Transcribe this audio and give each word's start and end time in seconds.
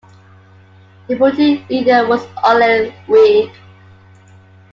Deputy 1.07 1.63
leader 1.69 2.07
was 2.07 2.23
Ole 2.43 2.91
Wiig. 3.07 3.53